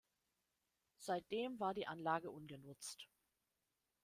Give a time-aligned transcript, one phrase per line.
[0.97, 3.07] Seitdem war die Anlage ungenutzt.